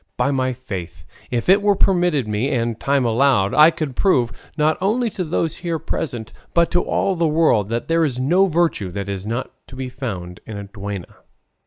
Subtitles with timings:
[0.17, 4.75] By my faith, if it were permitted me and time allowed, I could prove, not
[4.81, 8.89] only to those here present, but to all the world, that there is no virtue
[8.89, 11.17] that is not to be found in a duenna."